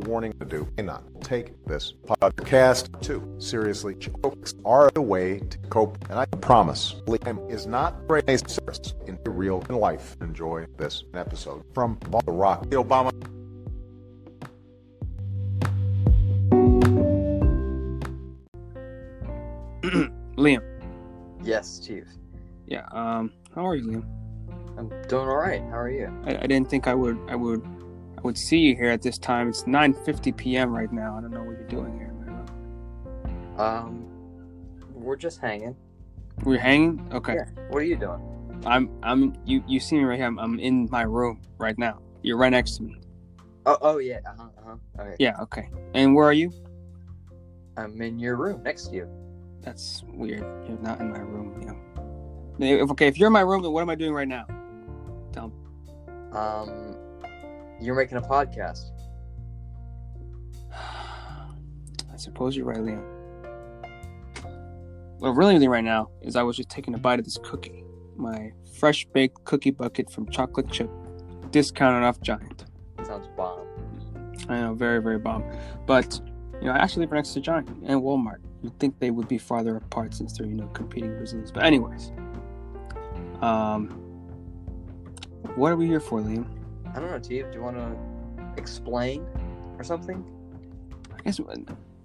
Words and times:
warning 0.00 0.32
to 0.38 0.44
do 0.44 0.68
may 0.76 0.82
not 0.82 1.02
take 1.20 1.52
this 1.66 1.94
podcast 2.06 3.00
too 3.00 3.22
seriously. 3.38 3.94
Jokes 3.94 4.54
are 4.64 4.90
the 4.94 5.02
way 5.02 5.40
to 5.40 5.58
cope, 5.68 5.98
and 6.10 6.18
I 6.18 6.26
promise 6.26 6.96
Liam 7.06 7.50
is 7.50 7.66
not 7.66 7.96
a 8.28 8.38
service 8.38 8.94
in 9.06 9.18
real 9.26 9.62
life. 9.68 10.16
Enjoy 10.20 10.66
this 10.76 11.04
episode 11.14 11.64
from 11.72 11.98
the 12.26 12.32
Rock. 12.32 12.68
The 12.70 12.76
Obama. 12.76 13.12
Liam. 20.36 20.62
Yes, 21.42 21.78
Chief. 21.78 22.04
Yeah. 22.66 22.86
Um. 22.92 23.32
How 23.54 23.66
are 23.66 23.74
you, 23.76 23.84
Liam? 23.84 24.04
I'm 24.78 24.88
doing 25.08 25.28
all 25.28 25.36
right. 25.36 25.60
How 25.70 25.78
are 25.78 25.90
you? 25.90 26.06
I, 26.24 26.36
I 26.36 26.46
didn't 26.46 26.68
think 26.70 26.86
I 26.86 26.94
would. 26.94 27.18
I 27.28 27.34
would. 27.34 27.62
I 28.18 28.20
would 28.22 28.36
see 28.36 28.58
you 28.58 28.74
here 28.74 28.90
at 28.90 29.00
this 29.00 29.16
time. 29.16 29.48
It's 29.48 29.62
9:50 29.62 30.36
p.m. 30.36 30.74
right 30.74 30.92
now. 30.92 31.16
I 31.16 31.20
don't 31.20 31.30
know 31.30 31.44
what 31.44 31.56
you're 31.56 31.68
doing 31.68 31.96
here. 31.96 32.12
Man. 32.12 32.48
Um, 33.56 34.06
we're 34.92 35.14
just 35.14 35.40
hanging. 35.40 35.76
We're 36.42 36.58
hanging. 36.58 37.08
Okay. 37.12 37.34
Yeah. 37.34 37.44
What 37.68 37.78
are 37.78 37.86
you 37.86 37.94
doing? 37.94 38.20
I'm. 38.66 38.90
I'm. 39.04 39.36
You. 39.44 39.62
You 39.68 39.78
see 39.78 39.98
me 39.98 40.02
right 40.02 40.16
here. 40.16 40.26
I'm, 40.26 40.36
I'm 40.40 40.58
in 40.58 40.88
my 40.90 41.02
room 41.02 41.40
right 41.58 41.78
now. 41.78 42.00
You're 42.22 42.38
right 42.38 42.50
next 42.50 42.78
to 42.78 42.82
me. 42.82 43.00
Oh. 43.66 43.78
Oh 43.80 43.98
yeah. 43.98 44.18
Uh 44.26 44.32
huh. 44.36 44.48
Uh 44.58 44.62
huh. 44.66 45.02
Okay. 45.02 45.16
Yeah. 45.20 45.40
Okay. 45.42 45.70
And 45.94 46.12
where 46.12 46.26
are 46.26 46.32
you? 46.32 46.52
I'm 47.76 48.02
in 48.02 48.18
your 48.18 48.34
room 48.34 48.64
next 48.64 48.88
to 48.88 48.96
you. 48.96 49.08
That's 49.60 50.02
weird. 50.08 50.44
You're 50.68 50.78
not 50.78 50.98
in 51.00 51.12
my 51.12 51.20
room. 51.20 51.56
You 51.60 52.66
know. 52.66 52.82
If, 52.82 52.90
okay. 52.90 53.06
If 53.06 53.16
you're 53.16 53.28
in 53.28 53.32
my 53.32 53.42
room, 53.42 53.62
then 53.62 53.70
what 53.70 53.82
am 53.82 53.90
I 53.90 53.94
doing 53.94 54.12
right 54.12 54.26
now? 54.26 54.44
Tell 55.32 55.48
me. 55.50 55.54
Um, 56.32 56.96
you're 57.80 57.94
making 57.94 58.18
a 58.18 58.22
podcast. 58.22 58.90
I 60.72 62.16
suppose 62.16 62.56
you're 62.56 62.66
right, 62.66 62.78
Liam. 62.78 63.04
What 65.18 65.30
really 65.30 65.54
doing 65.58 65.68
right 65.68 65.84
now 65.84 66.10
is 66.22 66.36
I 66.36 66.42
was 66.42 66.56
just 66.56 66.68
taking 66.68 66.94
a 66.94 66.98
bite 66.98 67.18
of 67.18 67.24
this 67.24 67.38
cookie, 67.42 67.84
my 68.16 68.52
fresh 68.78 69.04
baked 69.12 69.44
cookie 69.44 69.72
bucket 69.72 70.10
from 70.12 70.28
Chocolate 70.30 70.70
Chip, 70.70 70.90
discounted 71.50 72.04
off 72.04 72.20
Giant. 72.20 72.64
Sounds 73.04 73.28
bomb. 73.36 73.66
I 74.48 74.60
know, 74.60 74.74
very 74.74 75.02
very 75.02 75.18
bomb. 75.18 75.44
But 75.86 76.20
you 76.60 76.66
know, 76.66 76.72
I 76.72 76.78
actually 76.78 77.02
live 77.06 77.12
next 77.12 77.32
to 77.34 77.40
Giant 77.40 77.68
and 77.68 78.00
Walmart. 78.00 78.38
You'd 78.62 78.78
think 78.78 78.98
they 78.98 79.10
would 79.10 79.28
be 79.28 79.38
farther 79.38 79.76
apart 79.76 80.14
since 80.14 80.36
they're 80.36 80.46
you 80.46 80.54
know 80.54 80.68
competing 80.68 81.18
businesses. 81.18 81.50
But 81.50 81.64
anyways, 81.64 82.12
um, 83.40 83.88
what 85.56 85.72
are 85.72 85.76
we 85.76 85.86
here 85.86 86.00
for, 86.00 86.20
Liam? 86.20 86.57
I 86.94 87.00
don't 87.00 87.10
know, 87.10 87.18
Chief. 87.18 87.46
Do 87.50 87.58
you 87.58 87.62
want 87.62 87.76
to 87.76 87.96
explain 88.60 89.26
or 89.78 89.84
something? 89.84 90.24
I 91.16 91.22
guess 91.22 91.40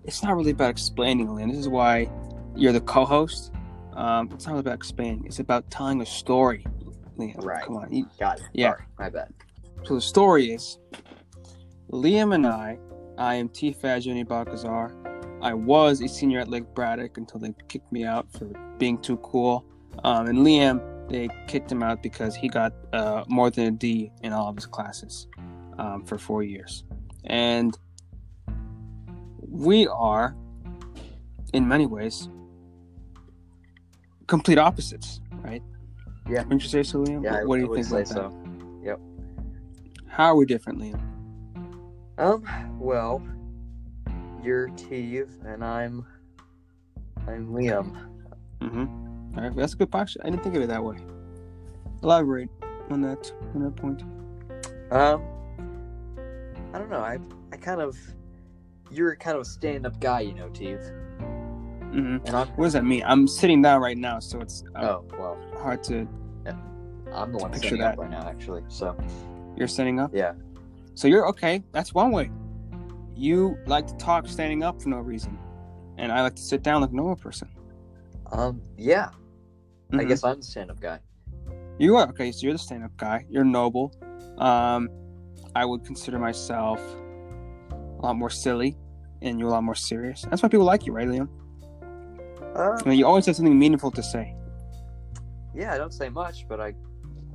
it's 0.04 0.22
not 0.24 0.36
really 0.36 0.52
about 0.52 0.70
explaining, 0.70 1.28
Liam. 1.28 1.50
This 1.50 1.60
is 1.60 1.70
why 1.70 2.10
you're 2.56 2.74
the 2.74 2.82
co-host. 2.82 3.52
Um, 3.94 4.30
it's 4.34 4.48
not 4.48 4.58
about 4.58 4.74
explaining. 4.74 5.26
It's 5.26 5.40
about 5.40 5.70
telling 5.72 6.02
a 6.02 6.06
story. 6.06 6.66
Liam, 7.18 7.44
Right. 7.44 7.64
come 7.64 7.78
on. 7.78 7.92
You- 7.94 8.08
Got 8.20 8.40
it. 8.40 8.46
Yeah. 8.54 8.72
Sorry, 8.72 8.84
my 9.00 9.10
bad. 9.10 9.34
So 9.84 9.96
the 9.96 10.02
story 10.02 10.52
is 10.52 10.80
Liam 11.92 12.34
and 12.34 12.46
I, 12.48 12.80
I 13.18 13.36
am 13.36 13.50
T 13.50 13.74
Fajuni 13.74 14.28
Balcazar. 14.28 14.92
I 15.42 15.54
was 15.54 16.02
a 16.02 16.08
senior 16.08 16.40
at 16.40 16.48
Lake 16.48 16.66
Braddock 16.74 17.18
until 17.18 17.40
they 17.40 17.54
kicked 17.68 17.92
me 17.92 18.04
out 18.06 18.32
for 18.32 18.46
being 18.78 18.98
too 18.98 19.18
cool. 19.18 19.66
Um, 20.04 20.28
and 20.28 20.40
Liam, 20.40 20.82
they 21.10 21.30
kicked 21.48 21.72
him 21.72 21.84
out 21.84 22.02
because 22.02 22.36
he 22.36 22.48
got 22.48 22.74
uh, 22.94 23.24
more 23.28 23.50
than 23.50 23.66
a 23.66 23.72
D 23.72 24.12
in 24.22 24.34
all 24.34 24.48
of 24.50 24.56
his 24.56 24.66
classes 24.66 25.28
um, 25.78 26.04
for 26.06 26.18
four 26.18 26.44
years. 26.44 26.84
And 27.26 27.78
we 29.48 29.88
are, 29.88 30.36
in 31.54 31.68
many 31.68 31.86
ways, 31.86 32.30
complete 34.28 34.58
opposites, 34.58 35.20
right? 35.44 35.62
Yeah. 36.30 36.44
Wouldn't 36.44 36.64
you 36.64 36.70
say 36.70 36.84
so, 36.84 37.00
Liam? 37.04 37.24
Yeah, 37.24 37.38
I- 37.40 37.44
what 37.44 37.58
do 37.58 37.62
I 37.62 37.64
you 37.66 37.70
would 37.70 37.76
think 37.86 37.88
say 38.08 38.14
about 38.16 38.32
so. 38.32 38.44
that? 38.82 38.86
Yep. 38.86 39.00
How 40.08 40.26
are 40.28 40.36
we 40.36 40.46
different, 40.46 40.80
Liam? 40.80 41.00
Um. 42.18 42.44
Well, 42.80 43.22
you're 44.44 44.70
Steve 44.78 45.30
and 45.46 45.64
I'm 45.64 46.06
I'm 47.28 47.48
Liam. 47.48 47.96
Mm-hmm. 48.62 49.03
All 49.36 49.44
right, 49.44 49.56
that's 49.56 49.74
a 49.74 49.78
good 49.78 49.92
question. 49.92 50.22
I 50.24 50.30
didn't 50.30 50.44
think 50.44 50.56
of 50.56 50.62
it 50.62 50.68
that 50.68 50.84
way. 50.84 50.98
Elaborate 52.04 52.50
on 52.90 53.02
that 53.02 53.32
on 53.56 53.64
that 53.64 53.76
point. 53.76 54.04
Um. 54.92 55.24
I 56.74 56.80
don't 56.80 56.90
know. 56.90 57.00
I 57.00 57.20
I 57.52 57.58
kind 57.58 57.82
of 57.82 57.98
you're 58.92 59.16
kind 59.16 59.36
of 59.36 59.42
a 59.42 59.46
stand-up 59.46 60.00
guy, 60.00 60.22
you 60.22 60.34
know, 60.34 60.50
Steve. 60.54 60.80
Mm-hmm. 61.20 62.26
And 62.26 62.30
I'm 62.36 62.48
What 62.50 62.66
does 62.66 62.74
that 62.74 62.86
mean? 62.86 63.04
I'm 63.06 63.28
sitting 63.28 63.62
down 63.62 63.82
right 63.82 63.98
now, 63.98 64.20
so 64.20 64.40
it's 64.40 64.64
uh, 64.76 64.82
oh 64.98 65.06
well, 65.18 65.38
hard 65.58 65.84
to. 65.86 66.08
I'm 67.12 67.32
the 67.32 67.38
one 67.38 67.52
Picture 67.52 67.68
standing 67.68 67.84
up 67.88 67.98
right 68.00 68.10
now, 68.10 68.28
actually. 68.28 68.64
So 68.70 68.98
You're 69.56 69.68
sitting 69.68 70.00
up. 70.00 70.12
yeah. 70.14 70.34
So 70.96 71.08
you're 71.08 71.28
okay. 71.30 71.64
That's 71.72 71.94
one 71.94 72.12
way. 72.12 72.32
You 73.16 73.58
like 73.68 73.86
to 73.88 73.96
talk 73.98 74.28
standing 74.28 74.64
up 74.64 74.82
for 74.82 74.90
no 74.90 74.98
reason, 74.98 75.38
and 75.98 76.12
I 76.12 76.24
like 76.24 76.36
to 76.36 76.42
sit 76.42 76.64
down 76.64 76.82
like 76.82 76.90
a 76.90 76.96
normal 76.96 77.16
person. 77.16 77.50
Um. 78.32 78.62
Yeah. 78.78 79.10
I 79.94 79.98
Mhm. 79.98 80.08
guess 80.08 80.24
I'm 80.24 80.38
the 80.38 80.44
stand-up 80.44 80.80
guy. 80.80 81.00
you 81.80 81.96
are 81.98 82.08
okay. 82.10 82.32
So 82.32 82.44
you're 82.44 82.54
the 82.54 82.60
stand-up 82.60 82.96
guy. 82.98 83.26
You're 83.30 83.44
noble. 83.44 83.92
Um, 84.38 84.90
I 85.56 85.66
would 85.66 85.84
consider 85.86 86.18
myself 86.20 86.80
a 87.72 88.02
lot 88.06 88.16
more 88.16 88.30
silly, 88.30 88.78
and 89.22 89.40
you're 89.40 89.50
a 89.50 89.52
lot 89.52 89.64
more 89.64 89.76
serious. 89.76 90.22
That's 90.30 90.42
why 90.44 90.50
people 90.50 90.66
like 90.66 90.86
you, 90.86 90.94
right, 90.94 91.08
Liam? 91.08 91.30
Uh, 92.56 92.78
I 92.84 92.90
mean, 92.90 93.00
you 93.00 93.06
always 93.08 93.26
have 93.26 93.36
something 93.36 93.58
meaningful 93.58 93.92
to 93.92 94.04
say. 94.04 94.36
yeah. 95.56 95.74
I 95.74 95.78
don't 95.78 95.94
say 95.94 96.10
much, 96.10 96.48
but 96.48 96.60
I, 96.60 96.74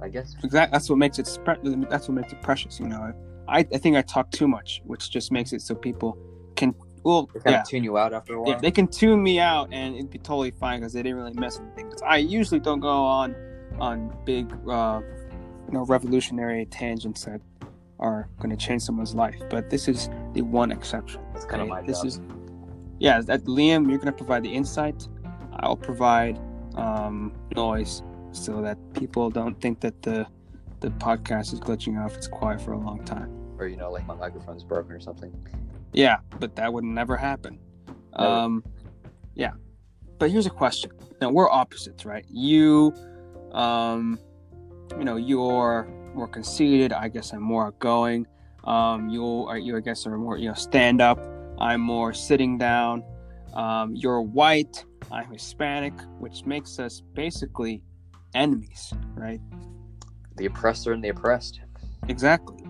I 0.00 0.08
guess. 0.08 0.34
Exactly. 0.42 0.72
That's 0.72 0.88
what 0.90 0.96
makes 0.98 1.18
it. 1.18 1.26
Spe- 1.26 1.62
that's 1.90 2.08
what 2.08 2.14
makes 2.14 2.32
it 2.32 2.40
precious. 2.42 2.78
You 2.80 2.88
know, 2.88 3.12
I 3.48 3.58
I 3.60 3.78
think 3.78 3.96
I 3.96 4.02
talk 4.02 4.30
too 4.30 4.46
much, 4.48 4.82
which 4.84 5.10
just 5.10 5.30
makes 5.32 5.52
it 5.52 5.62
so 5.62 5.74
people 5.74 6.16
can. 6.56 6.74
Well, 7.04 7.26
kind 7.26 7.42
yeah, 7.46 7.62
tune 7.66 7.84
you 7.84 7.96
out 7.98 8.12
after 8.12 8.34
a 8.34 8.40
while. 8.42 8.50
yeah, 8.52 8.58
they 8.58 8.70
can 8.70 8.86
tune 8.88 9.22
me 9.22 9.38
out, 9.40 9.68
and 9.72 9.94
it'd 9.94 10.10
be 10.10 10.18
totally 10.18 10.50
fine 10.50 10.80
because 10.80 10.92
they 10.92 11.02
didn't 11.02 11.18
really 11.18 11.34
mess 11.34 11.58
with 11.60 11.74
things. 11.74 12.00
I 12.02 12.18
usually 12.18 12.60
don't 12.60 12.80
go 12.80 12.88
on 12.90 13.34
on 13.80 14.16
big, 14.24 14.52
uh, 14.68 15.00
you 15.66 15.72
know, 15.72 15.84
revolutionary 15.84 16.66
tangents 16.66 17.24
that 17.26 17.40
are 18.00 18.28
going 18.38 18.50
to 18.50 18.56
change 18.56 18.82
someone's 18.82 19.14
life. 19.14 19.40
But 19.50 19.70
this 19.70 19.88
is 19.88 20.08
the 20.32 20.42
one 20.42 20.70
exception. 20.72 21.20
That's 21.32 21.44
kind 21.44 21.62
of 21.62 21.68
my 21.68 21.82
This 21.82 21.98
job. 21.98 22.06
is, 22.06 22.20
yeah. 22.98 23.20
That 23.20 23.44
Liam, 23.44 23.88
you're 23.88 23.98
going 23.98 24.06
to 24.06 24.12
provide 24.12 24.42
the 24.42 24.52
insight. 24.52 25.06
I'll 25.60 25.76
provide 25.76 26.38
um, 26.74 27.32
noise 27.56 28.02
so 28.32 28.60
that 28.62 28.78
people 28.94 29.30
don't 29.30 29.60
think 29.60 29.80
that 29.80 30.02
the 30.02 30.26
the 30.80 30.90
podcast 30.90 31.52
is 31.52 31.58
glitching 31.58 32.00
off. 32.02 32.14
it's 32.14 32.28
quiet 32.28 32.60
for 32.60 32.72
a 32.72 32.78
long 32.78 33.04
time. 33.04 33.30
or 33.58 33.66
you 33.66 33.76
know, 33.76 33.90
like 33.90 34.06
my 34.06 34.14
microphone's 34.14 34.62
broken 34.62 34.92
or 34.92 35.00
something. 35.00 35.32
Yeah, 35.92 36.18
but 36.38 36.56
that 36.56 36.72
would 36.72 36.84
never 36.84 37.16
happen. 37.16 37.58
Never. 38.16 38.30
Um, 38.30 38.64
yeah. 39.34 39.52
But 40.18 40.30
here's 40.30 40.46
a 40.46 40.50
question. 40.50 40.90
Now 41.20 41.30
we're 41.30 41.50
opposites, 41.50 42.04
right? 42.04 42.24
You, 42.28 42.92
um, 43.52 44.18
you 44.98 45.04
know, 45.04 45.16
you're 45.16 45.88
more 46.14 46.28
conceited. 46.28 46.92
I 46.92 47.08
guess 47.08 47.32
I'm 47.32 47.42
more 47.42 47.66
outgoing. 47.66 48.26
Um, 48.64 49.08
you 49.08 49.46
are 49.48 49.56
you 49.56 49.76
I 49.76 49.80
guess 49.80 50.06
are 50.06 50.18
more 50.18 50.36
you 50.36 50.48
know 50.48 50.54
stand 50.54 51.00
up. 51.00 51.24
I'm 51.58 51.80
more 51.80 52.12
sitting 52.12 52.58
down. 52.58 53.04
Um, 53.54 53.94
you're 53.94 54.20
white. 54.20 54.84
I'm 55.10 55.30
Hispanic, 55.32 55.94
which 56.18 56.44
makes 56.44 56.78
us 56.78 57.02
basically 57.14 57.82
enemies, 58.34 58.92
right? 59.14 59.40
The 60.36 60.46
oppressor 60.46 60.92
and 60.92 61.02
the 61.02 61.08
oppressed. 61.08 61.60
Exactly. 62.08 62.62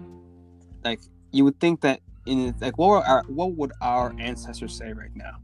Like 0.85 1.01
you 1.33 1.45
would 1.45 1.59
think 1.59 1.81
that 1.81 2.01
in 2.29 2.55
like 2.61 2.77
what 2.79 2.89
were 2.89 2.99
our 3.05 3.23
what 3.29 3.55
would 3.57 3.73
our 3.81 4.15
ancestors 4.19 4.75
say 4.77 4.93
right 4.93 5.11
now? 5.15 5.37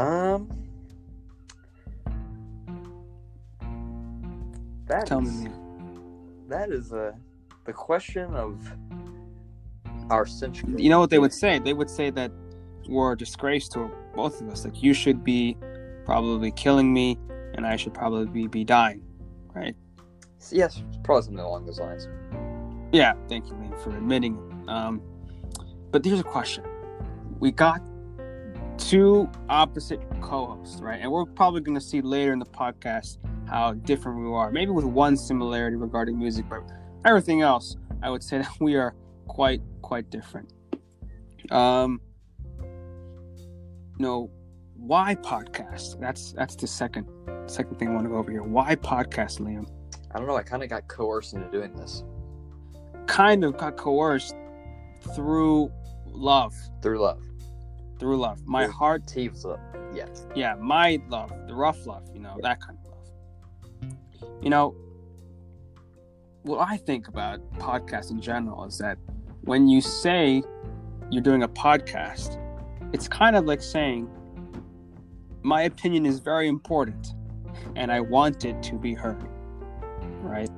Um. 0.00 0.48
That 4.86 5.06
Tell 5.06 5.20
me. 5.20 5.28
is- 5.28 5.34
Liam. 5.46 6.48
that 6.48 6.70
is 6.70 6.92
uh, 6.92 7.12
the 7.64 7.72
question 7.72 8.32
of 8.34 8.60
our 10.10 10.24
century. 10.26 10.74
You 10.76 10.90
know 10.90 11.00
what 11.00 11.10
they 11.10 11.18
would 11.18 11.32
say? 11.32 11.58
They 11.58 11.72
would 11.72 11.90
say 11.90 12.10
that 12.10 12.30
we're 12.88 13.12
a 13.12 13.16
disgrace 13.16 13.68
to 13.70 13.90
both 14.14 14.40
of 14.40 14.48
us. 14.48 14.64
Like 14.64 14.80
you 14.82 14.94
should 14.94 15.24
be 15.24 15.56
probably 16.04 16.52
killing 16.52 16.92
me, 16.92 17.18
and 17.54 17.66
I 17.66 17.74
should 17.76 17.94
probably 17.94 18.26
be, 18.26 18.46
be 18.46 18.62
dying, 18.64 19.02
right? 19.54 19.74
Yes, 20.52 20.80
probably 21.02 21.22
something 21.22 21.44
along 21.44 21.66
those 21.66 21.80
lines. 21.80 22.06
Yeah. 22.92 23.14
Thank 23.28 23.46
you, 23.48 23.54
Liam, 23.54 23.76
for 23.82 23.90
admitting. 23.90 24.38
Um, 24.68 25.02
but 25.96 26.04
here's 26.04 26.20
a 26.20 26.24
question: 26.24 26.62
We 27.38 27.52
got 27.52 27.80
two 28.76 29.30
opposite 29.48 29.98
co-hosts, 30.20 30.82
right? 30.82 31.00
And 31.00 31.10
we're 31.10 31.24
probably 31.24 31.62
going 31.62 31.74
to 31.74 31.80
see 31.80 32.02
later 32.02 32.34
in 32.34 32.38
the 32.38 32.44
podcast 32.44 33.16
how 33.48 33.72
different 33.72 34.18
we 34.18 34.30
are. 34.30 34.50
Maybe 34.50 34.72
with 34.72 34.84
one 34.84 35.16
similarity 35.16 35.76
regarding 35.76 36.18
music, 36.18 36.44
but 36.50 36.60
everything 37.06 37.40
else, 37.40 37.76
I 38.02 38.10
would 38.10 38.22
say 38.22 38.38
that 38.42 38.52
we 38.60 38.76
are 38.76 38.94
quite 39.26 39.62
quite 39.80 40.10
different. 40.10 40.52
Um, 41.50 42.02
no, 43.98 44.30
why 44.74 45.14
podcast? 45.14 45.98
That's 45.98 46.32
that's 46.32 46.56
the 46.56 46.66
second 46.66 47.08
second 47.46 47.78
thing 47.78 47.88
I 47.88 47.94
want 47.94 48.04
to 48.04 48.10
go 48.10 48.16
over 48.16 48.30
here. 48.30 48.42
Why 48.42 48.76
podcast, 48.76 49.40
Liam? 49.40 49.66
I 50.14 50.18
don't 50.18 50.26
know. 50.26 50.36
I 50.36 50.42
kind 50.42 50.62
of 50.62 50.68
got 50.68 50.88
coerced 50.88 51.32
into 51.32 51.50
doing 51.50 51.74
this 51.74 52.04
Kind 53.06 53.44
of 53.44 53.56
got 53.56 53.78
coerced 53.78 54.34
through 55.14 55.70
love, 56.16 56.54
through 56.82 57.00
love. 57.00 57.22
through 57.98 58.18
love. 58.18 58.46
My 58.46 58.62
Yeah. 58.66 58.72
heart, 58.72 59.06
Teve's 59.06 59.44
love. 59.46 59.58
Yeah. 59.94 60.06
yeah, 60.34 60.54
my 60.56 61.00
love, 61.08 61.32
the 61.46 61.54
rough 61.54 61.86
love, 61.86 62.02
you 62.12 62.20
know, 62.20 62.36
that 62.42 62.60
kind 62.60 62.78
of 62.78 62.90
love. 62.90 63.94
You 64.42 64.50
know, 64.50 64.74
what 66.42 66.58
I 66.58 66.76
think 66.76 67.08
about 67.08 67.40
podcasts 67.54 68.10
in 68.10 68.20
general 68.20 68.64
is 68.64 68.76
that 68.78 68.98
when 69.44 69.66
you 69.66 69.80
say 69.80 70.42
you're 71.10 71.22
doing 71.22 71.42
a 71.44 71.48
podcast, 71.48 72.38
it's 72.92 73.08
kind 73.08 73.34
of 73.34 73.46
like 73.46 73.62
saying, 73.62 74.10
my 75.42 75.62
opinion 75.62 76.04
is 76.04 76.18
very 76.18 76.48
important 76.48 77.14
and 77.76 77.90
I 77.90 78.00
want 78.00 78.44
it 78.44 78.62
to 78.64 78.74
be 78.74 78.92
heard. 78.92 79.26
Right? 80.20 80.50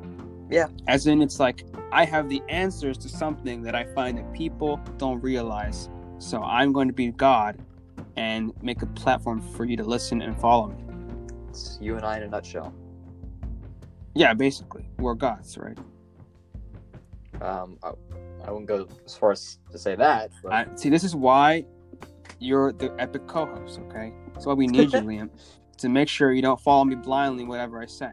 Yeah. 0.51 0.69
As 0.87 1.07
in, 1.07 1.23
it's 1.23 1.39
like, 1.41 1.65
I 1.93 2.05
have 2.05 2.29
the 2.29 2.43
answers 2.49 2.99
to 2.99 3.09
something 3.09 3.63
that 3.63 3.75
I 3.75 3.85
find 3.95 4.19
that 4.19 4.33
people 4.33 4.81
don't 4.97 5.21
realize. 5.21 5.89
So 6.19 6.43
I'm 6.43 6.73
going 6.73 6.89
to 6.89 6.95
be 6.95 7.11
God 7.11 7.59
and 8.17 8.53
make 8.63 8.83
a 8.83 8.87
platform 8.87 9.41
for 9.41 9.65
you 9.65 9.77
to 9.77 9.85
listen 9.85 10.23
and 10.23 10.39
follow 10.41 10.69
me. 10.69 10.85
It's 11.49 11.79
you 11.81 11.97
and 11.97 12.05
I 12.05 12.17
in 12.17 12.25
a 12.25 12.29
nutshell. 12.29 12.75
Yeah, 14.15 14.35
basically, 14.35 14.89
we're 14.99 15.15
gods, 15.15 15.57
right? 15.57 15.79
Um, 17.41 17.79
I, 17.83 17.93
I 18.45 18.51
wouldn't 18.51 18.67
go 18.67 18.89
as 19.07 19.15
far 19.15 19.33
as 19.33 19.59
to 19.71 19.79
say 19.79 19.95
that, 19.95 20.31
but 20.43 20.53
I, 20.53 20.67
see, 20.75 20.89
this 20.89 21.05
is 21.05 21.15
why 21.15 21.65
you're 22.41 22.73
the 22.73 22.93
epic 22.99 23.29
co-host. 23.29 23.79
Okay, 23.87 24.13
that's 24.33 24.45
why 24.45 24.55
we 24.55 24.67
need 24.67 24.93
you, 24.93 25.01
Liam, 25.03 25.31
to 25.77 25.89
make 25.89 26.09
sure 26.09 26.33
you 26.33 26.43
don't 26.43 26.61
follow 26.61 26.85
me 26.85 26.97
blindly 26.97 27.45
whatever 27.45 27.81
I 27.81 27.87
say. 27.87 28.11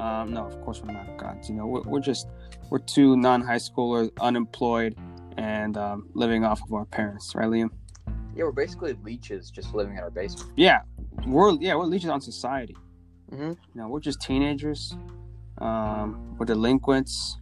Um, 0.00 0.32
no, 0.32 0.44
of 0.44 0.60
course 0.62 0.82
we're 0.82 0.92
not 0.92 1.16
gods. 1.16 1.48
You 1.48 1.56
know, 1.56 1.66
we're, 1.66 1.82
we're 1.82 2.00
just 2.00 2.28
we're 2.70 2.78
two 2.78 3.16
non-high 3.16 3.56
schoolers, 3.56 4.10
unemployed, 4.20 4.96
and 5.36 5.76
um, 5.76 6.08
living 6.14 6.44
off 6.44 6.62
of 6.62 6.72
our 6.72 6.84
parents, 6.84 7.34
right, 7.34 7.48
Liam? 7.48 7.70
yeah, 8.36 8.44
we're 8.44 8.52
basically 8.52 8.94
leeches 9.04 9.50
just 9.50 9.74
living 9.74 9.94
in 9.94 10.00
our 10.00 10.10
basement. 10.10 10.52
Yeah, 10.56 10.80
we're 11.26 11.52
yeah 11.60 11.74
we're 11.76 11.84
leeches 11.84 12.10
on 12.10 12.20
society. 12.20 12.76
Mm-hmm. 13.30 13.50
You 13.50 13.56
know, 13.74 13.88
we're 13.88 14.00
just 14.00 14.20
teenagers. 14.20 14.96
Um, 15.58 16.36
we're 16.38 16.46
delinquents. 16.46 17.38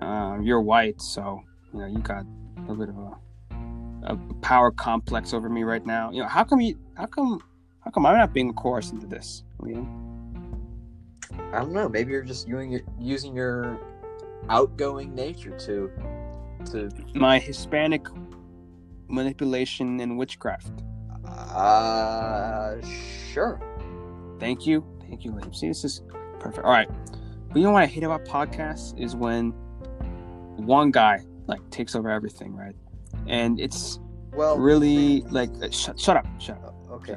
Um, 0.00 0.42
you're 0.42 0.60
white, 0.60 1.00
so 1.00 1.40
you 1.72 1.80
know 1.80 1.86
you 1.86 1.98
got 1.98 2.24
a 2.56 2.60
little 2.60 2.76
bit 2.76 2.88
of 2.88 2.96
a, 2.96 4.14
a 4.14 4.34
power 4.40 4.70
complex 4.70 5.34
over 5.34 5.48
me 5.48 5.62
right 5.62 5.84
now. 5.84 6.10
You 6.10 6.22
know, 6.22 6.28
how 6.28 6.44
come 6.44 6.60
you? 6.60 6.78
How 6.94 7.06
come? 7.06 7.40
How 7.80 7.90
come 7.90 8.06
I'm 8.06 8.16
not 8.16 8.32
being 8.32 8.52
coerced 8.54 8.92
into 8.92 9.06
this, 9.06 9.44
Liam? 9.60 10.15
I 11.52 11.60
don't 11.60 11.72
know. 11.72 11.88
Maybe 11.88 12.12
you're 12.12 12.22
just 12.22 12.46
using 12.48 12.72
your 12.72 12.80
using 12.98 13.34
your 13.34 13.78
outgoing 14.48 15.14
nature 15.14 15.56
to 15.58 15.90
to 16.72 16.90
My 17.14 17.38
Hispanic 17.38 18.06
manipulation 19.08 20.00
and 20.00 20.18
witchcraft. 20.18 20.70
uh 21.26 22.76
sure. 23.32 23.60
Thank 24.38 24.66
you, 24.66 24.84
thank 25.08 25.24
you, 25.24 25.32
Liam. 25.32 25.54
See, 25.54 25.68
this 25.68 25.84
is 25.84 26.02
perfect. 26.40 26.64
All 26.64 26.70
right, 26.72 26.88
but 27.48 27.56
you 27.56 27.62
know 27.64 27.70
what 27.70 27.82
I 27.82 27.86
hate 27.86 28.02
about 28.02 28.24
podcasts 28.26 28.98
is 28.98 29.16
when 29.16 29.52
one 30.56 30.90
guy 30.90 31.24
like 31.46 31.60
takes 31.70 31.94
over 31.94 32.10
everything, 32.10 32.54
right? 32.54 32.74
And 33.26 33.58
it's 33.60 33.98
Well, 34.32 34.58
really 34.58 35.22
like 35.30 35.50
uh, 35.62 35.70
shut, 35.70 35.98
shut 35.98 36.16
up 36.16 36.26
shut 36.40 36.62
up 36.64 36.74
okay. 36.90 37.16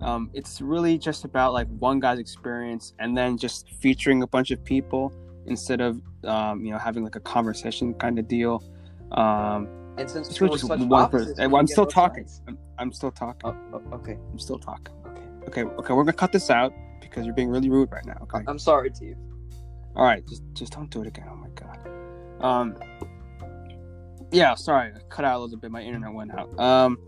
Um 0.00 0.30
it's 0.32 0.60
really 0.60 0.96
just 0.98 1.24
about 1.24 1.52
like 1.52 1.66
one 1.78 1.98
guy's 2.00 2.18
experience 2.18 2.92
and 2.98 3.16
then 3.16 3.36
just 3.36 3.70
featuring 3.80 4.22
a 4.22 4.26
bunch 4.26 4.50
of 4.50 4.62
people 4.64 5.12
instead 5.46 5.80
of 5.80 6.00
um 6.24 6.64
you 6.64 6.70
know 6.72 6.78
having 6.78 7.02
like 7.02 7.16
a 7.16 7.20
conversation 7.20 7.94
kind 7.94 8.18
of 8.18 8.28
deal. 8.28 8.62
Um 9.12 9.68
And 9.96 10.08
since 10.08 10.28
it's 10.28 10.40
really 10.40 10.58
just 10.58 10.68
one 10.68 10.92
opposites, 10.92 11.38
person. 11.38 11.54
i'm 11.54 11.66
still 11.66 11.86
talking. 11.86 12.26
I'm, 12.46 12.58
I'm 12.78 12.92
still 12.92 13.10
talking. 13.10 13.40
Oh, 13.44 13.56
oh, 13.74 13.94
okay. 13.96 14.16
i'm 14.32 14.38
still 14.38 14.58
talking. 14.58 14.94
Okay. 15.06 15.22
okay 15.48 15.62
okay 15.62 15.92
we're 15.94 16.04
gonna 16.04 16.12
cut 16.12 16.32
this 16.32 16.50
out 16.50 16.72
because 17.00 17.24
you're 17.24 17.34
being 17.34 17.48
really 17.50 17.70
rude 17.70 17.90
right 17.90 18.04
now 18.04 18.18
okay? 18.22 18.44
I'm 18.46 18.58
sorry, 18.58 18.90
Steve. 18.94 19.16
all 19.96 20.04
right 20.04 20.24
just 20.28 20.42
just 20.52 20.72
don't 20.72 20.90
do 20.90 21.00
it 21.02 21.08
again. 21.08 21.26
Oh 21.30 21.36
my 21.36 21.48
god. 21.60 21.78
Um 22.40 22.76
yeah 24.30 24.54
sorry 24.54 24.92
i 24.94 24.98
cut 25.08 25.24
out 25.24 25.38
a 25.38 25.40
little 25.40 25.56
bit. 25.58 25.70
My 25.70 25.82
internet 25.82 26.12
went 26.12 26.30
out. 26.38 26.56
Um 26.60 26.98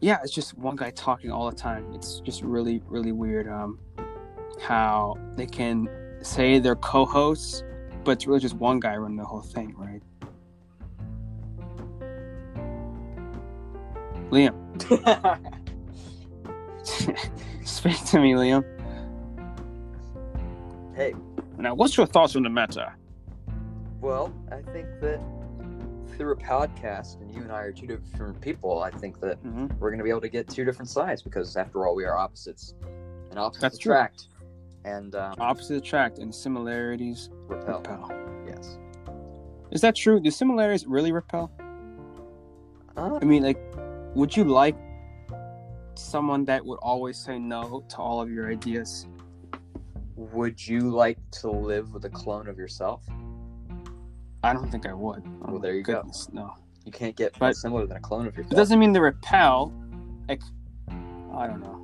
yeah 0.00 0.18
it's 0.22 0.32
just 0.32 0.56
one 0.56 0.76
guy 0.76 0.90
talking 0.90 1.30
all 1.30 1.50
the 1.50 1.56
time. 1.56 1.92
It's 1.94 2.20
just 2.20 2.42
really 2.42 2.82
really 2.86 3.12
weird 3.12 3.48
um 3.48 3.78
how 4.60 5.16
they 5.36 5.46
can 5.46 5.88
say 6.22 6.58
they're 6.58 6.76
co-hosts 6.76 7.64
but 8.04 8.12
it's 8.12 8.26
really 8.26 8.40
just 8.40 8.54
one 8.54 8.80
guy 8.80 8.96
running 8.96 9.16
the 9.16 9.24
whole 9.24 9.42
thing 9.42 9.74
right? 9.76 10.02
Liam. 14.30 14.54
Speak 17.64 18.04
to 18.06 18.20
me 18.20 18.32
liam. 18.32 18.64
Hey, 20.94 21.14
now 21.58 21.74
what's 21.74 21.96
your 21.96 22.06
thoughts 22.06 22.36
on 22.36 22.42
the 22.42 22.50
matter? 22.50 22.92
Well, 24.00 24.32
I 24.50 24.62
think 24.72 24.86
that 25.00 25.20
through 26.16 26.32
a 26.32 26.36
podcast, 26.36 27.20
and 27.20 27.34
you 27.34 27.42
and 27.42 27.52
I 27.52 27.62
are 27.62 27.72
two 27.72 27.86
different 27.86 28.40
people, 28.40 28.82
I 28.82 28.90
think 28.90 29.20
that 29.20 29.38
hmm 29.38 29.66
we're 29.78 29.90
going 29.90 29.98
to 29.98 30.04
be 30.04 30.10
able 30.10 30.20
to 30.22 30.28
get 30.28 30.48
two 30.48 30.64
different 30.64 30.88
sides 30.88 31.22
because, 31.22 31.56
after 31.56 31.86
all, 31.86 31.94
we 31.94 32.04
are 32.04 32.16
opposites, 32.16 32.74
and 33.30 33.38
opposites 33.38 33.62
That's 33.62 33.78
true. 33.78 33.92
attract 33.92 34.28
and 34.84 35.14
um, 35.14 35.34
opposite 35.38 35.76
attract 35.76 36.18
and 36.18 36.34
similarities 36.34 37.28
repel. 37.48 37.78
repel 37.78 38.10
Yes. 38.46 38.78
Is 39.70 39.80
that 39.82 39.94
true? 39.94 40.20
Do 40.20 40.30
similarities 40.30 40.86
really 40.86 41.12
repel? 41.12 41.50
Uh, 42.96 43.18
I 43.20 43.24
mean, 43.24 43.42
like, 43.42 43.60
would 44.14 44.36
you 44.36 44.44
like 44.44 44.76
someone 45.94 46.44
that 46.46 46.64
would 46.64 46.78
always 46.82 47.18
say 47.18 47.38
no 47.38 47.84
to 47.88 47.96
all 47.98 48.20
of 48.20 48.30
your 48.30 48.50
ideas? 48.50 49.06
would 50.20 50.64
you 50.66 50.80
like 50.80 51.18
to 51.30 51.50
live 51.50 51.94
with 51.94 52.04
a 52.04 52.10
clone 52.10 52.46
of 52.46 52.58
yourself? 52.58 53.02
I 54.42 54.52
don't 54.52 54.70
think 54.70 54.86
I 54.86 54.92
would. 54.94 55.22
Oh 55.44 55.52
Well, 55.52 55.60
there 55.60 55.74
you 55.74 55.82
go. 55.82 56.02
No, 56.32 56.54
You 56.86 56.92
can't 56.92 57.14
get 57.16 57.38
But- 57.38 57.56
similar 57.56 57.86
than 57.86 57.98
a 57.98 58.00
clone 58.00 58.26
of 58.26 58.38
it 58.38 58.48
doesn't 58.48 58.78
mean 58.78 58.92
they 58.92 59.00
repel. 59.00 59.72
Like, 60.28 60.42
I 61.34 61.46
don't 61.46 61.60
know. 61.60 61.76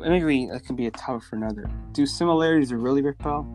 Maybe 0.00 0.46
that 0.46 0.64
can 0.64 0.76
be 0.76 0.86
a 0.86 0.90
topic 0.90 1.24
for 1.28 1.36
another. 1.36 1.68
Do 1.92 2.06
similarities 2.06 2.72
really 2.72 3.02
repel? 3.02 3.46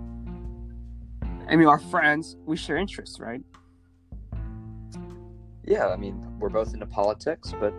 I 1.50 1.56
mean, 1.56 1.68
our 1.68 1.80
friends, 1.80 2.38
we 2.46 2.56
share 2.56 2.78
interests, 2.78 3.20
right? 3.20 3.42
Yeah, 5.66 5.88
I 5.88 5.96
mean, 5.96 6.40
we're 6.40 6.50
both 6.50 6.74
into 6.74 6.86
politics, 6.86 7.54
but 7.60 7.74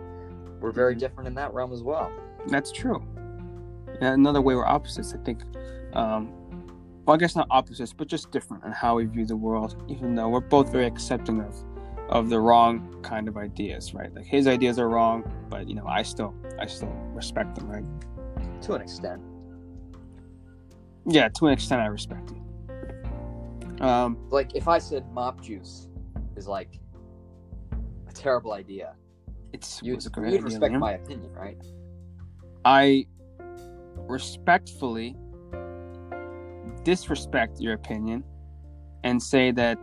we're 0.61 0.71
very 0.71 0.95
different 0.95 1.27
in 1.27 1.35
that 1.35 1.53
realm 1.53 1.71
as 1.73 1.83
well. 1.83 2.11
That's 2.47 2.71
true. 2.71 3.03
Yeah, 4.01 4.13
another 4.13 4.41
way 4.41 4.55
we're 4.55 4.65
opposites, 4.65 5.13
I 5.13 5.17
think. 5.23 5.41
Um, 5.93 6.31
well, 7.05 7.15
I 7.15 7.17
guess 7.17 7.35
not 7.35 7.47
opposites, 7.51 7.93
but 7.93 8.07
just 8.07 8.31
different 8.31 8.63
in 8.63 8.71
how 8.71 8.95
we 8.95 9.05
view 9.05 9.25
the 9.25 9.35
world. 9.35 9.83
Even 9.89 10.15
though 10.15 10.29
we're 10.29 10.39
both 10.39 10.71
very 10.71 10.85
accepting 10.85 11.41
of 11.41 11.55
of 12.09 12.29
the 12.29 12.39
wrong 12.39 12.95
kind 13.01 13.27
of 13.27 13.37
ideas, 13.37 13.93
right? 13.93 14.13
Like 14.13 14.25
his 14.25 14.45
ideas 14.47 14.77
are 14.77 14.89
wrong, 14.89 15.23
but 15.49 15.67
you 15.67 15.75
know, 15.75 15.85
I 15.87 16.03
still 16.03 16.33
I 16.59 16.65
still 16.65 16.89
respect 17.13 17.55
them, 17.55 17.67
right? 17.69 17.85
To 18.63 18.73
an 18.73 18.81
extent. 18.81 19.21
Yeah, 21.05 21.27
to 21.29 21.47
an 21.47 21.53
extent, 21.53 21.81
I 21.81 21.87
respect 21.87 22.31
it. 22.31 23.81
Um, 23.81 24.17
Like, 24.29 24.55
if 24.55 24.67
I 24.69 24.77
said 24.79 25.11
mop 25.11 25.41
juice 25.41 25.89
is 26.37 26.47
like 26.47 26.79
a 28.07 28.13
terrible 28.13 28.53
idea, 28.53 28.95
it's 29.51 29.81
you'd, 29.83 29.95
it's 29.95 30.05
a 30.05 30.09
great 30.09 30.31
you'd 30.31 30.37
idea. 30.45 30.45
respect 30.45 30.73
Liam. 30.75 30.79
my 30.79 30.93
opinion, 30.93 31.33
right? 31.33 31.57
I 32.63 33.05
respectfully 33.97 35.15
disrespect 36.83 37.59
your 37.59 37.73
opinion 37.73 38.23
and 39.03 39.21
say 39.21 39.51
that 39.51 39.77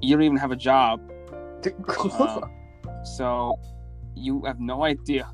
you 0.00 0.14
don't 0.14 0.24
even 0.24 0.36
have 0.36 0.52
a 0.52 0.56
job 0.56 1.00
Um, 2.18 2.50
so 3.04 3.58
you 4.14 4.44
have 4.44 4.60
no 4.60 4.84
idea 4.84 5.28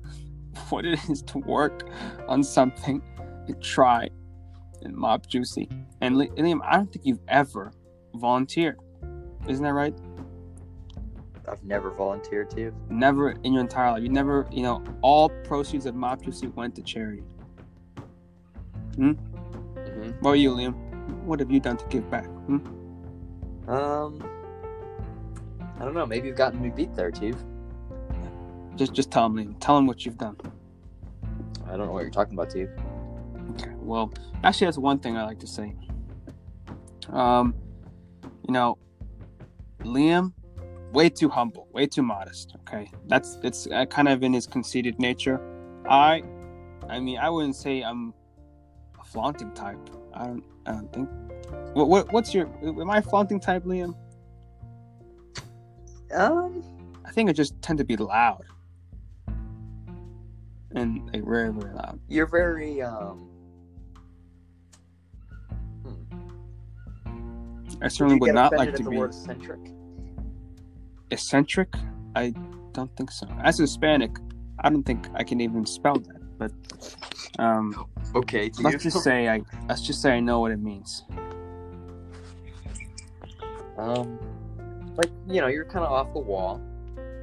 what 0.68 0.84
it 0.84 0.98
is 1.08 1.22
to 1.22 1.38
work 1.38 1.88
on 2.28 2.42
something 2.42 3.02
and 3.46 3.62
try 3.62 4.08
and 4.82 4.94
mob 4.94 5.26
juicy. 5.26 5.68
And 6.00 6.16
Liam, 6.16 6.60
I 6.64 6.76
don't 6.76 6.92
think 6.92 7.04
you've 7.04 7.20
ever 7.28 7.72
volunteered. 8.14 8.78
Isn't 9.48 9.64
that 9.64 9.72
right? 9.72 9.94
I've 11.48 11.62
never 11.62 11.90
volunteered 11.90 12.50
to. 12.50 12.72
Never 12.90 13.30
in 13.30 13.52
your 13.52 13.60
entire 13.60 13.92
life. 13.92 14.02
You 14.02 14.08
never, 14.08 14.48
you 14.50 14.62
know, 14.62 14.82
all 15.02 15.28
proceeds 15.44 15.86
of 15.86 15.94
mob 15.94 16.22
juicy 16.22 16.48
went 16.48 16.74
to 16.76 16.82
charity. 16.82 17.22
hmm 18.96 19.12
What 20.20 20.30
about 20.30 20.38
you, 20.40 20.50
Liam? 20.52 20.74
What 21.24 21.40
have 21.40 21.50
you 21.50 21.60
done 21.60 21.76
to 21.76 21.86
give 21.86 22.10
back? 22.10 22.26
Hmm? 22.26 22.58
Um, 23.68 24.24
I 25.78 25.84
don't 25.84 25.94
know. 25.94 26.06
Maybe 26.06 26.28
you've 26.28 26.36
gotten 26.36 26.60
me 26.62 26.70
beat 26.70 26.94
there, 26.94 27.12
Steve. 27.14 27.36
Just 28.76 28.94
just 28.94 29.10
tell 29.10 29.26
him, 29.26 29.34
Liam. 29.34 29.56
Tell 29.60 29.76
him 29.76 29.86
what 29.86 30.06
you've 30.06 30.18
done. 30.18 30.36
I 31.66 31.76
don't 31.76 31.86
know 31.86 31.92
what 31.92 32.02
you're 32.02 32.10
talking 32.10 32.34
about, 32.34 32.50
Steve. 32.50 32.70
Okay. 33.52 33.72
Well, 33.76 34.12
actually, 34.42 34.68
that's 34.68 34.78
one 34.78 34.98
thing 34.98 35.16
I 35.16 35.24
like 35.24 35.38
to 35.40 35.46
say. 35.46 35.74
Um, 37.10 37.54
you 38.48 38.54
know, 38.54 38.78
Liam, 39.80 40.32
way 40.92 41.10
too 41.10 41.28
humble, 41.28 41.68
way 41.72 41.86
too 41.86 42.02
modest. 42.02 42.56
Okay, 42.60 42.90
that's 43.06 43.38
it's 43.42 43.66
uh, 43.66 43.84
kind 43.86 44.08
of 44.08 44.22
in 44.22 44.32
his 44.32 44.46
conceited 44.46 44.98
nature. 44.98 45.40
I, 45.88 46.22
I 46.88 47.00
mean, 47.00 47.18
I 47.18 47.28
wouldn't 47.28 47.56
say 47.56 47.82
I'm 47.82 48.14
flaunting 49.16 49.50
type. 49.52 49.78
I 50.12 50.26
don't. 50.26 50.44
I 50.66 50.72
don't 50.72 50.92
think. 50.92 51.08
What, 51.72 51.88
what 51.88 52.12
what's 52.12 52.34
your? 52.34 52.46
Am 52.62 52.90
I 52.90 53.00
flaunting 53.00 53.40
type, 53.40 53.64
Liam? 53.64 53.94
Um, 56.12 56.62
I 57.06 57.10
think 57.12 57.30
I 57.30 57.32
just 57.32 57.60
tend 57.62 57.78
to 57.78 57.84
be 57.84 57.96
loud. 57.96 58.44
And 60.72 61.10
like 61.14 61.24
very, 61.24 61.50
very 61.50 61.72
loud. 61.74 61.98
you're 62.08 62.26
very 62.26 62.82
um. 62.82 63.30
I 67.80 67.88
certainly 67.88 68.16
you 68.16 68.20
would 68.20 68.34
not 68.34 68.54
like 68.54 68.74
to 68.74 68.82
be 68.82 68.98
eccentric. 69.00 69.60
eccentric. 71.10 71.74
I 72.14 72.34
don't 72.72 72.94
think 72.96 73.10
so. 73.10 73.26
As 73.42 73.58
a 73.60 73.62
Hispanic, 73.62 74.10
I 74.60 74.68
don't 74.68 74.82
think 74.82 75.08
I 75.14 75.24
can 75.24 75.40
even 75.40 75.64
spell 75.64 75.94
that. 76.00 76.15
But 76.38 76.52
um, 77.38 77.86
Okay, 78.14 78.50
let's 78.60 78.82
just 78.82 79.02
say 79.02 79.28
I 79.28 79.42
let's 79.68 79.82
just 79.86 80.00
say 80.02 80.12
I 80.12 80.20
know 80.20 80.40
what 80.40 80.50
it 80.52 80.60
means. 80.60 81.04
um, 83.78 84.18
like 84.96 85.10
you 85.28 85.40
know, 85.40 85.48
you're 85.48 85.64
kind 85.64 85.84
of 85.84 85.92
off 85.92 86.12
the 86.12 86.20
wall. 86.20 86.60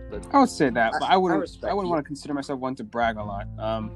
But 0.09 0.25
I 0.33 0.39
would 0.39 0.49
say 0.49 0.69
that, 0.69 0.91
but 0.99 1.03
I- 1.03 1.07
I 1.09 1.13
I 1.13 1.17
wouldn't. 1.17 1.39
I, 1.39 1.41
respect 1.41 1.63
wouldn't 1.75 1.85
you. 1.87 1.91
want 1.91 2.03
to 2.03 2.07
consider 2.07 2.33
myself 2.33 2.59
one 2.59 2.75
to 2.75 2.83
brag 2.83 3.17
a 3.17 3.23
lot. 3.23 3.47
Um, 3.57 3.91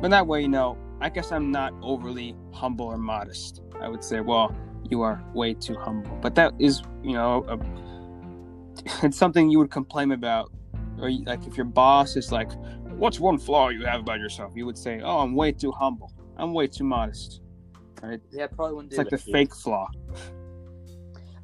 but 0.00 0.10
that 0.10 0.26
way, 0.26 0.42
you 0.42 0.48
know, 0.48 0.76
I 1.00 1.08
guess 1.08 1.32
I'm 1.32 1.50
not 1.50 1.72
overly 1.82 2.36
humble 2.52 2.86
or 2.86 2.98
modest. 2.98 3.62
I 3.80 3.88
would 3.88 4.04
say, 4.04 4.20
well, 4.20 4.54
you 4.88 5.02
are 5.02 5.22
way 5.34 5.54
too 5.54 5.74
humble. 5.76 6.16
But 6.22 6.34
that 6.36 6.54
is, 6.60 6.82
you 7.02 7.12
know, 7.14 7.44
a, 7.48 7.58
it's 9.06 9.16
something 9.16 9.50
you 9.50 9.58
would 9.58 9.70
complain 9.72 10.12
about, 10.12 10.52
or 11.00 11.10
like 11.26 11.46
if 11.46 11.56
your 11.56 11.66
boss 11.66 12.16
is 12.16 12.30
like, 12.32 12.50
"What's 12.96 13.20
one 13.20 13.38
flaw 13.38 13.68
you 13.68 13.84
have 13.86 14.00
about 14.00 14.18
yourself?" 14.18 14.52
You 14.56 14.66
would 14.66 14.78
say, 14.78 15.00
"Oh, 15.02 15.18
I'm 15.20 15.34
way 15.34 15.52
too 15.52 15.72
humble. 15.72 16.12
I'm 16.36 16.52
way 16.54 16.66
too 16.66 16.84
modest." 16.84 17.40
Right? 18.02 18.20
yeah, 18.30 18.44
I 18.44 18.46
probably 18.46 18.74
wouldn't 18.74 18.92
It's 18.92 18.98
like 18.98 19.08
the 19.10 19.18
fake 19.18 19.54
flaw. 19.54 19.88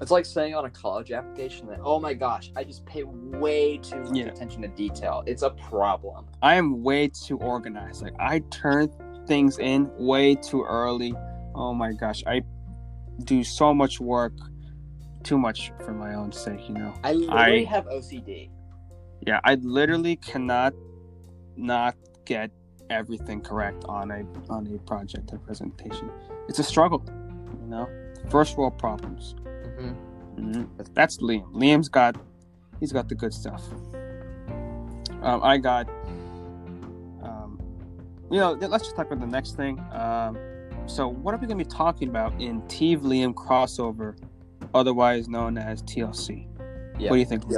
It's 0.01 0.11
like 0.11 0.25
saying 0.27 0.55
on 0.55 0.65
a 0.65 0.71
college 0.71 1.13
application 1.13 1.67
that, 1.69 1.79
oh 1.83 1.99
my 2.01 2.15
gosh, 2.15 2.51
I 2.57 2.65
just 2.65 2.85
pay 2.85 3.05
way 3.05 3.79
too 3.79 4.01
much 4.03 4.17
Yeah. 4.17 4.27
attention 4.27 4.63
to 4.63 4.69
detail. 4.69 5.23
It's 5.27 5.43
a 5.43 5.51
problem. 5.51 6.27
I 6.43 6.57
am 6.57 6.83
way 6.83 7.09
too 7.09 7.39
organized. 7.39 8.03
Like 8.03 8.15
I 8.19 8.41
turn 8.51 8.91
things 9.27 9.59
in 9.59 9.91
way 9.97 10.35
too 10.35 10.63
early. 10.65 11.15
Oh 11.55 11.73
my 11.73 11.93
gosh, 11.93 12.23
I 12.27 12.43
do 13.25 13.45
so 13.45 13.73
much 13.73 14.01
work, 14.01 14.35
too 15.23 15.39
much 15.39 15.73
for 15.85 15.93
my 15.93 16.15
own 16.15 16.33
sake. 16.33 16.69
You 16.69 16.75
know. 16.75 16.93
I 17.05 17.13
literally 17.13 17.67
I- 17.67 17.71
have 17.71 17.87
OCD. 17.87 18.51
Yeah, 19.26 19.40
I 19.45 19.54
literally 19.57 20.16
cannot 20.16 20.75
not 21.57 21.95
get 22.25 22.50
everything 22.90 23.40
correct 23.40 23.85
on 23.88 24.11
a 24.11 24.25
on 24.50 24.66
a 24.66 24.78
project 24.87 25.33
or 25.33 25.38
presentation. 25.38 26.11
It's 26.49 26.59
a 26.59 26.64
struggle. 26.64 27.02
You 27.62 27.69
know, 27.69 27.88
first 28.31 28.57
world 28.57 28.78
problems. 28.78 29.35
hmm 29.78 29.88
hmm 30.37 30.64
That's 30.95 31.19
Liam. 31.19 31.50
Liam's 31.52 31.88
got, 31.88 32.16
he's 32.81 32.93
got 32.93 33.09
the 33.09 33.14
good 33.14 33.33
stuff. 33.33 33.62
Um, 35.23 35.43
I 35.43 35.57
got, 35.57 35.88
um, 37.23 37.59
you 38.31 38.38
know, 38.38 38.52
let's 38.52 38.85
just 38.85 38.97
talk 38.97 39.07
about 39.07 39.21
the 39.21 39.26
next 39.26 39.57
thing. 39.57 39.78
Um, 39.93 40.37
so, 40.87 41.09
what 41.09 41.35
are 41.35 41.38
we 41.38 41.47
going 41.47 41.59
to 41.59 41.64
be 41.64 41.71
talking 41.71 42.09
about 42.09 42.38
in 42.38 42.61
Teve 42.62 43.00
Liam 43.00 43.33
crossover, 43.33 44.19
otherwise 44.75 45.28
known 45.28 45.57
as 45.57 45.83
TLC? 45.83 46.47
Yeah, 46.99 47.09
What 47.09 47.16
do 47.16 47.21
you 47.21 47.25
think? 47.25 47.45
Liam? 47.45 47.50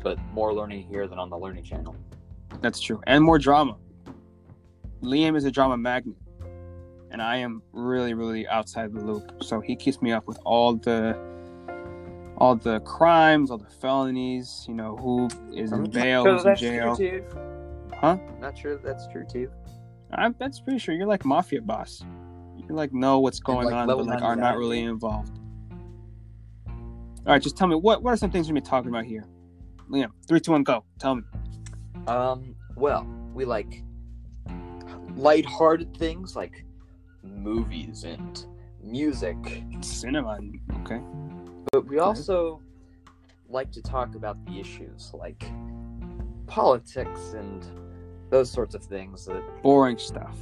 DLC, 0.00 0.02
but 0.02 0.18
more 0.32 0.52
learning 0.54 0.84
here 0.84 1.06
than 1.06 1.18
on 1.18 1.30
the 1.30 1.38
learning 1.38 1.64
channel. 1.64 1.94
That's 2.60 2.80
true, 2.80 3.00
and 3.06 3.24
more 3.24 3.38
drama. 3.38 3.76
Liam 5.02 5.36
is 5.36 5.44
a 5.44 5.50
drama 5.50 5.76
magnet, 5.76 6.16
and 7.10 7.22
I 7.22 7.36
am 7.36 7.62
really, 7.72 8.14
really 8.14 8.46
outside 8.48 8.92
the 8.92 9.00
loop. 9.00 9.42
So 9.42 9.60
he 9.60 9.76
keeps 9.76 10.02
me 10.02 10.12
up 10.12 10.26
with 10.26 10.38
all 10.44 10.74
the, 10.74 11.18
all 12.36 12.56
the 12.56 12.80
crimes, 12.80 13.50
all 13.50 13.58
the 13.58 13.70
felonies. 13.70 14.66
You 14.68 14.74
know 14.74 14.96
who 14.96 15.28
is 15.54 15.72
in 15.72 15.84
bail, 15.90 16.24
who's 16.24 16.44
in 16.44 16.56
jail. 16.56 16.96
true, 16.96 17.24
Huh? 17.94 18.18
Not 18.40 18.56
sure 18.56 18.76
that's 18.76 19.06
true, 19.08 19.24
too. 19.30 19.50
I'm 20.12 20.34
that's 20.38 20.60
pretty 20.60 20.78
sure 20.78 20.94
you're 20.94 21.06
like 21.06 21.24
mafia 21.24 21.62
boss. 21.62 22.04
You 22.56 22.74
like 22.74 22.92
know 22.92 23.20
what's 23.20 23.40
going 23.40 23.66
like, 23.66 23.74
on, 23.74 23.86
but 23.86 24.04
like 24.04 24.22
are 24.22 24.36
not 24.36 24.56
really 24.56 24.80
involved. 24.80 25.38
All 27.26 27.34
right, 27.34 27.42
just 27.42 27.56
tell 27.56 27.68
me 27.68 27.76
what 27.76 28.02
what 28.02 28.12
are 28.12 28.16
some 28.16 28.30
things 28.30 28.46
we're 28.46 28.54
gonna 28.54 28.62
be 28.62 28.66
talking 28.68 28.88
about 28.90 29.04
here, 29.04 29.24
Liam? 29.90 30.10
Three, 30.28 30.40
two, 30.40 30.52
one, 30.52 30.62
go. 30.62 30.84
Tell 30.98 31.16
me. 31.16 31.22
Um, 32.06 32.54
well, 32.76 33.06
we 33.34 33.44
like 33.44 33.82
lighthearted 35.16 35.96
things 35.96 36.36
like 36.36 36.64
movies 37.22 38.04
and 38.04 38.46
music, 38.82 39.36
Cinema. 39.80 40.38
Okay. 40.82 41.00
but 41.72 41.86
we 41.86 41.98
also 41.98 42.60
like 43.48 43.70
to 43.72 43.82
talk 43.82 44.14
about 44.14 44.42
the 44.46 44.60
issues 44.60 45.10
like 45.12 45.44
politics 46.46 47.34
and 47.36 47.66
those 48.30 48.50
sorts 48.50 48.74
of 48.74 48.82
things 48.84 49.26
that 49.26 49.42
Boring 49.62 49.98
stuff. 49.98 50.36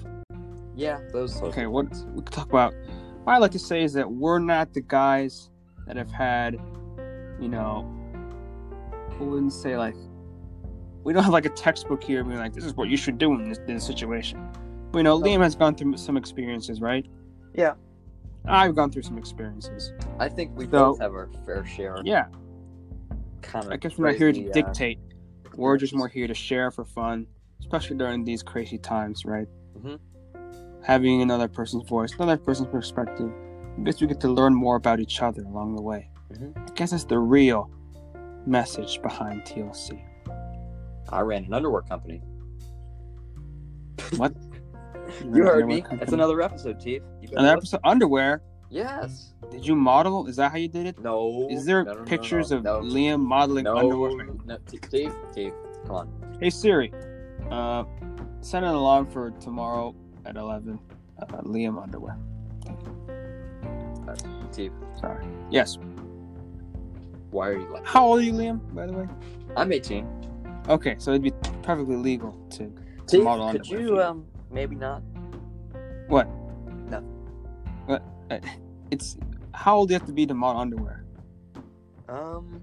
yeah, 0.76 1.00
those 1.12 1.33
sorts 1.35 1.57
Okay, 1.57 1.67
what 1.67 1.87
we 2.14 2.23
could 2.23 2.33
talk 2.33 2.49
about. 2.49 2.75
What 3.25 3.35
I 3.35 3.38
like 3.38 3.50
to 3.52 3.59
say 3.59 3.83
is 3.83 3.93
that 3.95 4.11
we're 4.11 4.38
not 4.38 4.73
the 4.75 4.81
guys 4.83 5.50
that 5.87 5.97
have 5.97 6.11
had, 6.11 6.59
you 7.40 7.49
know, 7.49 7.90
I 9.19 9.23
wouldn't 9.23 9.53
say 9.53 9.77
like, 9.77 9.97
we 11.05 11.13
don't 11.13 11.23
have 11.25 11.33
like 11.33 11.47
a 11.47 11.51
textbook 11.51 12.03
here 12.03 12.23
being 12.25 12.39
like, 12.39 12.53
this 12.53 12.65
is 12.65 12.75
what 12.75 12.89
you 12.89 12.97
should 12.97 13.19
do 13.19 13.33
in 13.35 13.49
this, 13.49 13.59
this 13.67 13.85
situation. 13.85 14.47
But 14.93 14.99
you 14.99 15.05
know, 15.05 15.19
No. 15.19 15.27
Liam 15.27 15.41
has 15.43 15.55
gone 15.55 15.75
through 15.75 15.97
some 15.97 16.17
experiences, 16.17 16.81
right? 16.81 17.07
Yeah. 17.55 17.75
I've 18.47 18.75
gone 18.75 18.91
through 18.91 19.03
some 19.03 19.19
experiences. 19.19 19.93
I 20.19 20.29
think 20.29 20.57
we 20.57 20.65
So- 20.65 20.71
both 20.71 21.01
have 21.01 21.13
our 21.13 21.29
fair 21.45 21.65
share 21.67 21.99
Yeah, 22.05 22.27
kind 23.43 23.67
of 23.67 23.73
I 23.73 23.77
guess 23.77 23.99
we're 23.99 24.07
not 24.07 24.17
here 24.17 24.33
to 24.33 24.49
uh, 24.49 24.53
dictate. 24.53 24.99
We're 25.57 25.77
just 25.77 25.95
more 25.95 26.09
here 26.09 26.27
to 26.29 26.35
share 26.35 26.71
for 26.71 26.85
fun, 26.85 27.27
especially 27.61 27.97
during 27.97 28.25
these 28.25 28.43
crazy 28.43 28.79
times, 28.79 29.25
right? 29.27 29.49
Mhm. 29.79 29.99
Having 30.83 31.21
another 31.23 31.49
person's 31.49 31.87
voice, 31.89 32.15
another 32.15 32.37
person's 32.37 32.69
perspective. 32.69 33.31
I 33.77 33.83
guess 33.83 34.01
we 34.01 34.07
get 34.07 34.21
to 34.21 34.29
learn 34.29 34.55
more 34.55 34.77
about 34.77 35.01
each 35.01 35.21
other 35.21 35.43
along 35.43 35.75
the 35.77 35.83
way. 35.83 36.09
Mhm. 36.33 36.57
I 36.57 36.73
guess 36.75 36.93
that's 36.93 37.05
the 37.05 37.19
real 37.19 37.71
message 38.49 39.00
behind 39.02 39.43
TLC. 39.43 40.02
I 41.11 41.21
ran 41.21 41.45
an 41.45 41.55
underwear 41.55 41.83
company. 41.83 42.23
What? 44.17 44.35
You 45.25 45.43
heard 45.43 45.67
me. 45.67 45.76
Underwear 45.76 45.99
That's 45.99 46.12
another 46.12 46.43
episode, 46.43 46.81
Chief. 46.81 47.00
Another 47.33 47.49
look- 47.49 47.57
episode. 47.57 47.81
Underwear. 47.83 48.43
Yes. 48.69 49.33
Did 49.50 49.67
you 49.67 49.75
model? 49.75 50.26
Is 50.26 50.37
that 50.37 50.50
how 50.52 50.59
you 50.59 50.69
did 50.69 50.87
it? 50.87 50.99
No. 50.99 51.49
Is 51.50 51.64
there 51.64 51.83
no, 51.83 51.95
no, 51.95 52.05
pictures 52.05 52.50
no, 52.50 52.59
of 52.59 52.85
Liam 52.85 53.21
modeling 53.21 53.64
no, 53.64 53.78
underwear? 53.78 54.26
No, 54.45 54.59
Steve, 54.67 55.14
Steve, 55.33 55.55
come 55.87 55.97
on. 55.97 56.37
Hey 56.43 56.50
Siri, 56.50 56.93
uh, 57.50 57.85
set 58.43 58.62
an 58.64 58.75
alarm 58.75 59.07
for 59.07 59.31
tomorrow 59.40 59.95
at 60.26 60.37
eleven. 60.37 60.78
Uh, 61.19 61.25
Liam 61.38 61.83
underwear. 61.83 62.19
Steve, 64.50 64.73
Sorry. 65.00 65.26
Yes. 65.50 65.78
Why 67.31 67.49
are 67.49 67.59
you 67.59 67.69
like? 67.73 67.87
How 67.87 68.05
old 68.05 68.21
are 68.21 68.23
you, 68.23 68.33
Liam? 68.33 68.61
By 68.75 68.87
the 68.87 68.93
way. 68.93 69.09
I'm 69.57 69.73
18. 69.73 70.07
Okay, 70.69 70.97
so 70.99 71.11
it'd 71.13 71.23
be 71.23 71.33
perfectly 71.63 71.97
legal 71.97 72.33
to. 72.51 72.73
Steve, 73.07 73.25
model 73.25 73.51
could 73.53 73.61
underwear 73.63 73.81
you 73.81 73.95
you. 73.97 74.03
um 74.03 74.27
maybe 74.51 74.75
not? 74.77 75.03
What? 76.09 76.29
No. 76.89 77.01
What? 77.87 78.03
Uh, 78.31 78.39
It's 78.91 79.17
how 79.55 79.77
old 79.79 79.89
do 79.89 79.95
you 79.95 79.99
have 79.99 80.07
to 80.09 80.13
be 80.15 80.27
to 80.27 80.35
model 80.35 80.61
underwear? 80.61 81.05
Um, 82.09 82.63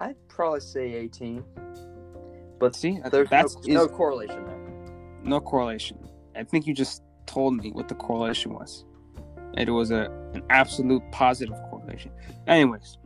I'd 0.00 0.16
probably 0.28 0.60
say 0.60 0.92
18. 0.94 1.44
But 2.58 2.74
See, 2.76 2.98
there's 3.10 3.28
that's 3.28 3.54
no, 3.54 3.60
is 3.62 3.68
no 3.68 3.88
correlation 3.88 4.44
there. 4.44 4.58
no 5.24 5.40
correlation. 5.40 5.98
I 6.36 6.44
think 6.44 6.66
you 6.66 6.74
just 6.74 7.02
told 7.26 7.56
me 7.56 7.70
what 7.72 7.88
the 7.88 7.94
correlation 7.94 8.52
was. 8.52 8.84
It 9.56 9.70
was 9.70 9.90
a 9.90 10.10
an 10.34 10.42
absolute 10.50 11.02
positive 11.10 11.56
Anyways, 12.46 12.98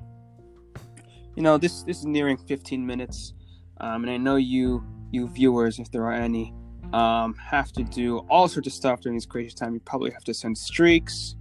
you 1.37 1.43
know 1.43 1.59
this 1.59 1.83
this 1.83 1.99
is 1.99 2.07
nearing 2.07 2.37
15 2.37 2.85
minutes, 2.87 3.35
um, 3.81 4.05
and 4.05 4.11
I 4.11 4.17
know 4.17 4.37
you 4.37 4.85
you 5.11 5.29
viewers, 5.29 5.79
if 5.79 5.91
there 5.91 6.05
are 6.05 6.13
any, 6.13 6.53
um, 6.93 7.35
have 7.35 7.73
to 7.73 7.85
do 7.85 8.19
all 8.31 8.49
sorts 8.49 8.67
of 8.67 8.73
stuff 8.73 9.01
during 9.01 9.17
this 9.17 9.27
crazy 9.27 9.55
time. 9.55 9.75
You 9.75 9.81
probably 9.81 10.11
have 10.11 10.25
to 10.25 10.35
send 10.35 10.59
streaks. 10.59 11.37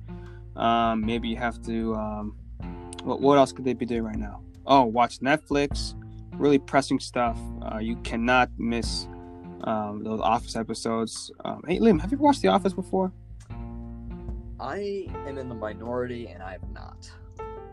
Um, 0.56 1.06
maybe 1.06 1.28
you 1.28 1.38
have 1.38 1.62
to. 1.64 1.96
Um, 1.96 2.38
what 3.04 3.22
what 3.22 3.38
else 3.38 3.52
could 3.52 3.66
they 3.66 3.74
be 3.74 3.86
doing 3.86 4.04
right 4.04 4.18
now? 4.18 4.42
Oh, 4.66 4.84
watch 4.86 5.20
Netflix. 5.20 5.96
really 6.38 6.58
pressing 6.58 7.00
stuff. 7.00 7.38
Uh, 7.62 7.78
you 7.78 7.96
cannot 7.98 8.50
miss 8.58 9.08
um, 9.66 10.04
those 10.04 10.20
Office 10.22 10.56
episodes. 10.56 11.32
Um, 11.46 11.62
hey, 11.68 11.80
Liam, 11.80 12.00
have 12.00 12.12
you 12.12 12.18
watched 12.18 12.42
The 12.42 12.48
Office 12.48 12.74
before? 12.74 13.12
I 14.60 15.08
am 15.28 15.38
in 15.38 15.50
the 15.50 15.56
minority 15.56 16.28
and 16.28 16.42
I 16.42 16.54
have 16.54 16.70
not. 16.72 17.12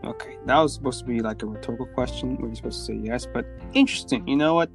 Okay, 0.03 0.37
that 0.45 0.59
was 0.59 0.73
supposed 0.73 0.99
to 0.99 1.05
be 1.05 1.19
like 1.19 1.43
a 1.43 1.45
rhetorical 1.45 1.85
question. 1.85 2.35
We 2.37 2.49
were 2.49 2.55
supposed 2.55 2.79
to 2.79 2.85
say 2.85 2.99
yes, 3.03 3.27
but 3.31 3.45
interesting. 3.73 4.27
You 4.27 4.35
know 4.35 4.55
what? 4.55 4.71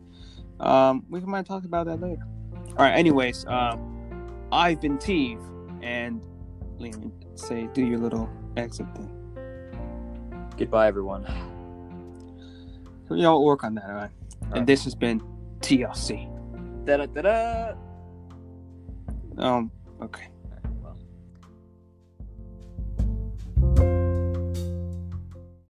Um, 0.61 1.05
we 1.11 1.21
might 1.21 1.47
talk 1.47 1.65
about 1.65 1.87
that 1.87 2.01
later. 2.01 2.23
All 2.71 2.85
right. 2.85 2.93
Anyways, 2.93 3.45
um, 3.47 4.39
I've 4.53 4.81
been 4.81 4.99
Teve, 4.99 5.41
and 5.83 6.23
Liam, 6.79 7.11
say 7.35 7.69
do 7.73 7.85
your 7.85 7.99
little 7.99 8.31
exit 8.57 8.87
thing. 8.95 9.11
Goodbye, 10.57 10.87
everyone. 10.87 11.27
Know, 13.09 13.35
we'll 13.35 13.45
work 13.45 13.65
on 13.65 13.75
that. 13.75 13.85
All 13.85 13.95
right. 13.95 14.11
All 14.43 14.49
and 14.49 14.55
right. 14.55 14.67
this 14.67 14.85
has 14.85 14.95
been 14.95 15.21
TLC. 15.61 16.33
Da 16.85 16.99
da 16.99 17.07
da 17.07 17.23
da. 17.23 17.75
Um. 19.39 19.71
Okay. 20.01 20.29